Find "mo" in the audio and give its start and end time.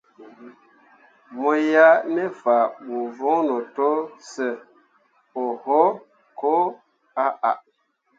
1.37-1.49